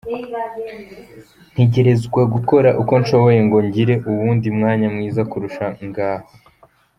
[1.53, 6.27] Ntegerezwa gukora uko nshoboye ngo ngire uwundi mwanya mwiza kurusha ngaho.